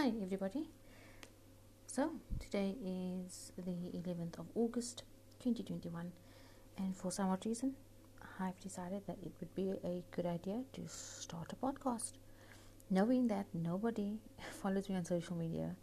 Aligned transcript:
Hi, 0.00 0.12
everybody. 0.22 0.66
So, 1.86 2.12
today 2.38 2.74
is 2.82 3.52
the 3.58 3.98
11th 3.98 4.38
of 4.38 4.46
August 4.54 5.02
2021, 5.40 6.10
and 6.78 6.96
for 6.96 7.12
some 7.12 7.28
odd 7.28 7.44
reason, 7.44 7.74
I've 8.40 8.58
decided 8.60 9.02
that 9.06 9.18
it 9.22 9.32
would 9.38 9.54
be 9.54 9.74
a 9.84 10.02
good 10.10 10.24
idea 10.24 10.62
to 10.72 10.88
start 10.88 11.52
a 11.52 11.56
podcast. 11.56 12.12
Knowing 12.88 13.28
that 13.28 13.44
nobody 13.52 14.16
follows 14.62 14.88
me 14.88 14.96
on 14.96 15.04
social 15.04 15.36
media. 15.36 15.76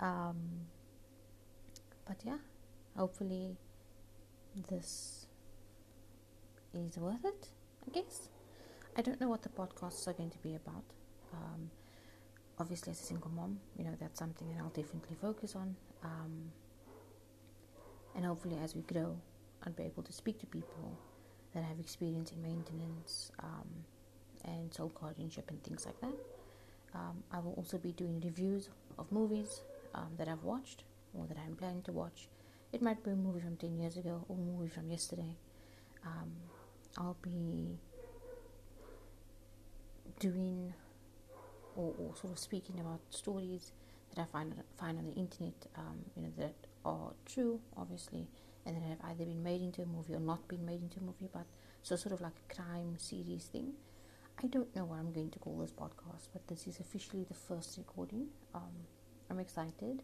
Um, 0.00 0.66
but 2.04 2.16
yeah, 2.24 2.38
hopefully, 2.96 3.56
this 4.68 5.26
is 6.74 6.98
worth 6.98 7.24
it, 7.24 7.50
I 7.86 7.92
guess. 7.92 8.28
I 8.96 9.02
don't 9.02 9.20
know 9.20 9.28
what 9.28 9.42
the 9.42 9.50
podcasts 9.50 10.08
are 10.08 10.14
going 10.14 10.30
to 10.30 10.38
be 10.38 10.56
about. 10.56 10.82
Um, 11.32 11.70
obviously, 12.58 12.92
as 12.92 13.00
a 13.00 13.04
single 13.04 13.30
mom, 13.30 13.58
you 13.76 13.84
know, 13.84 13.94
that's 14.00 14.18
something 14.18 14.48
that 14.48 14.58
I'll 14.58 14.68
definitely 14.70 15.16
focus 15.20 15.54
on. 15.56 15.76
Um, 16.02 16.52
and 18.14 18.24
hopefully, 18.24 18.58
as 18.62 18.74
we 18.74 18.82
grow, 18.82 19.16
I'll 19.64 19.72
be 19.72 19.84
able 19.84 20.02
to 20.02 20.12
speak 20.12 20.38
to 20.40 20.46
people 20.46 20.98
that 21.54 21.64
have 21.64 21.78
experience 21.78 22.32
in 22.32 22.42
maintenance 22.42 23.30
um, 23.42 23.68
and 24.44 24.72
sole 24.72 24.92
guardianship 25.00 25.50
and 25.50 25.62
things 25.62 25.86
like 25.86 26.00
that. 26.00 26.14
Um, 26.94 27.22
I 27.30 27.38
will 27.40 27.52
also 27.54 27.78
be 27.78 27.92
doing 27.92 28.20
reviews 28.24 28.68
of 28.98 29.10
movies 29.12 29.62
um, 29.94 30.08
that 30.18 30.28
I've 30.28 30.44
watched 30.44 30.84
or 31.14 31.26
that 31.26 31.36
I'm 31.44 31.56
planning 31.56 31.82
to 31.82 31.92
watch. 31.92 32.28
It 32.72 32.82
might 32.82 33.02
be 33.04 33.10
a 33.10 33.16
movie 33.16 33.40
from 33.40 33.56
10 33.56 33.78
years 33.78 33.96
ago 33.96 34.24
or 34.28 34.36
a 34.36 34.38
movie 34.38 34.68
from 34.68 34.90
yesterday. 34.90 35.36
Um, 36.04 36.32
I'll 36.98 37.16
be 37.22 37.78
doing 40.20 40.72
or, 41.76 41.94
or, 41.98 42.16
sort 42.16 42.32
of 42.32 42.38
speaking 42.38 42.80
about 42.80 43.00
stories 43.10 43.72
that 44.14 44.22
I 44.22 44.24
find 44.32 44.54
find 44.78 44.98
on 44.98 45.06
the 45.06 45.12
internet, 45.12 45.66
um, 45.76 45.98
you 46.16 46.22
know, 46.22 46.32
that 46.38 46.54
are 46.84 47.12
true, 47.26 47.60
obviously, 47.76 48.26
and 48.64 48.76
that 48.76 48.82
have 48.82 48.98
either 49.10 49.24
been 49.24 49.42
made 49.42 49.60
into 49.60 49.82
a 49.82 49.86
movie 49.86 50.14
or 50.14 50.20
not 50.20 50.46
been 50.48 50.64
made 50.64 50.82
into 50.82 51.00
a 51.00 51.02
movie, 51.02 51.28
but 51.32 51.44
so 51.82 51.96
sort 51.96 52.14
of 52.14 52.20
like 52.20 52.32
a 52.50 52.54
crime 52.54 52.96
series 52.98 53.44
thing. 53.44 53.72
I 54.42 54.48
don't 54.48 54.74
know 54.76 54.84
what 54.84 54.98
I'm 54.98 55.12
going 55.12 55.30
to 55.30 55.38
call 55.38 55.56
this 55.58 55.72
podcast, 55.72 56.28
but 56.32 56.46
this 56.46 56.66
is 56.66 56.78
officially 56.78 57.24
the 57.24 57.34
first 57.34 57.78
recording. 57.78 58.26
Um, 58.54 58.84
I'm 59.30 59.38
excited. 59.40 60.02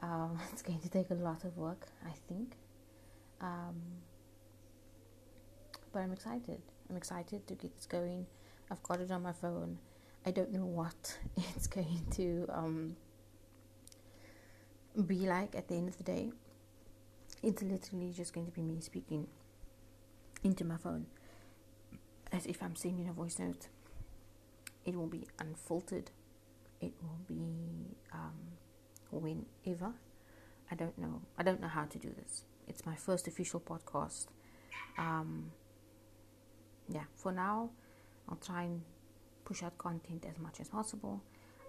Um, 0.00 0.38
it's 0.52 0.62
going 0.62 0.80
to 0.80 0.88
take 0.88 1.10
a 1.10 1.14
lot 1.14 1.44
of 1.44 1.56
work, 1.56 1.86
I 2.06 2.12
think. 2.28 2.56
Um, 3.40 3.80
but 5.92 6.00
I'm 6.00 6.12
excited. 6.12 6.62
I'm 6.88 6.96
excited 6.96 7.46
to 7.46 7.54
get 7.54 7.74
this 7.76 7.86
going. 7.86 8.26
I've 8.70 8.82
got 8.82 9.00
it 9.00 9.10
on 9.10 9.22
my 9.22 9.32
phone. 9.32 9.78
I 10.24 10.30
don't 10.30 10.52
know 10.52 10.64
what 10.64 11.18
it's 11.56 11.66
going 11.66 12.06
to 12.12 12.46
um, 12.50 12.96
be 15.06 15.26
like 15.26 15.54
at 15.54 15.68
the 15.68 15.74
end 15.74 15.88
of 15.88 15.96
the 15.96 16.04
day. 16.04 16.32
It's 17.42 17.62
literally 17.62 18.12
just 18.12 18.32
going 18.32 18.46
to 18.46 18.52
be 18.52 18.62
me 18.62 18.80
speaking 18.80 19.26
into 20.44 20.64
my 20.64 20.76
phone 20.76 21.06
as 22.32 22.46
if 22.46 22.62
I'm 22.62 22.76
sending 22.76 23.08
a 23.08 23.12
voice 23.12 23.38
note. 23.38 23.68
It 24.84 24.96
will 24.96 25.06
be 25.06 25.26
unfiltered. 25.38 26.10
It 26.80 26.92
will 27.02 27.18
be 27.28 27.96
um, 28.12 28.32
whenever. 29.10 29.92
I 30.70 30.74
don't 30.74 30.96
know. 30.98 31.20
I 31.36 31.42
don't 31.42 31.60
know 31.60 31.68
how 31.68 31.84
to 31.84 31.98
do 31.98 32.10
this. 32.16 32.44
It's 32.68 32.86
my 32.86 32.94
first 32.94 33.28
official 33.28 33.60
podcast. 33.60 34.26
Um, 34.98 35.52
yeah, 36.88 37.04
for 37.14 37.32
now, 37.32 37.70
I'll 38.28 38.36
try 38.36 38.62
and 38.64 38.82
push 39.52 39.62
out 39.62 39.76
content 39.76 40.24
as 40.30 40.38
much 40.38 40.60
as 40.60 40.68
possible. 40.68 41.20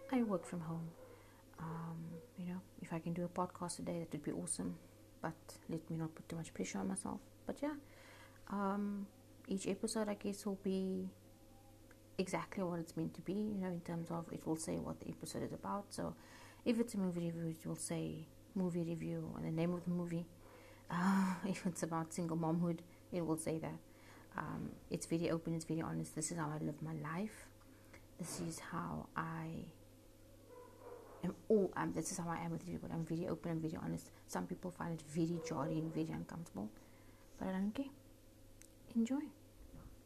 I 0.09 0.23
work 0.23 0.45
from 0.45 0.62
home. 0.62 0.88
Um, 1.59 2.00
you 2.38 2.45
know, 2.45 2.62
if 2.81 2.94
I 2.94 3.00
can 3.00 3.14
do 3.14 3.25
a 3.25 3.28
podcast 3.28 3.80
a 3.80 3.81
day, 3.81 4.00
that 4.00 4.12
would 4.13 4.24
be 4.24 4.31
awesome. 4.31 4.75
But 5.22 5.41
let 5.69 5.90
me 5.90 5.97
not 5.97 6.16
put 6.16 6.30
too 6.30 6.38
much 6.38 6.53
pressure 6.53 6.80
on 6.80 6.88
myself. 6.88 7.19
But 7.46 7.58
yeah, 7.62 7.75
um, 8.50 9.06
each 9.50 9.68
episode, 9.68 10.08
I 10.08 10.13
guess, 10.13 10.46
will 10.46 10.59
be 10.63 11.09
exactly 12.18 12.63
what 12.63 12.80
it's 12.80 12.96
meant 12.96 13.13
to 13.16 13.22
be. 13.22 13.34
You 13.34 13.59
know, 13.62 13.68
in 13.68 13.81
terms 13.81 14.09
of 14.12 14.31
it 14.31 14.47
will 14.47 14.56
say 14.68 14.78
what 14.78 15.02
the 15.02 15.09
episode 15.09 15.44
is 15.44 15.52
about. 15.52 15.85
So, 15.90 16.16
if 16.63 16.79
it's 16.79 16.94
a 16.94 16.97
movie 16.97 17.31
review, 17.31 17.53
it 17.59 17.68
will 17.68 17.75
say 17.75 18.28
movie 18.56 18.84
review 18.84 19.29
and 19.35 19.46
the 19.46 19.52
name 19.52 19.74
of 19.74 19.84
the 19.84 19.91
movie. 19.91 20.25
Uh, 20.90 21.34
if 21.46 21.66
it's 21.66 21.84
about 21.84 22.13
single 22.13 22.38
momhood, 22.38 22.79
it 23.12 23.25
will 23.25 23.38
say 23.38 23.58
that. 23.58 23.79
Um, 24.38 24.72
it's 24.90 25.06
very 25.06 25.29
open, 25.29 25.53
it's 25.53 25.66
very 25.66 25.81
honest. 25.81 26.16
This 26.16 26.31
is 26.31 26.38
how 26.38 26.50
I 26.50 26.63
live 26.63 26.81
my 26.81 26.94
life. 26.94 27.47
This 28.23 28.39
is 28.39 28.59
how 28.59 29.07
I 29.17 29.47
am. 31.25 31.35
Um, 31.75 31.91
this 31.94 32.09
is 32.09 32.17
how 32.17 32.29
I 32.29 32.38
am 32.38 32.51
with 32.51 32.66
people. 32.66 32.88
I'm 32.89 33.03
very 33.03 33.28
open. 33.28 33.51
I'm 33.51 33.59
very 33.59 33.75
honest. 33.84 34.11
Some 34.28 34.47
people 34.47 34.72
find 34.72 34.94
it 34.94 35.03
very 35.09 35.41
jarring, 35.45 35.91
very 35.94 36.07
uncomfortable, 36.09 36.69
but 37.38 37.50
I 37.50 37.51
don't 37.51 37.75
care. 37.75 37.91
Enjoy. 38.95 39.23